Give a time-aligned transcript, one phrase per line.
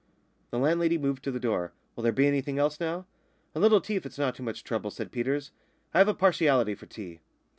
[0.49, 1.73] The landlady moved to the door.
[1.95, 3.05] "Will there be anything else now?"
[3.53, 5.51] "A little tea, if it's not too much trouble," said Peters.
[5.93, 7.19] "I have a partiality for tea."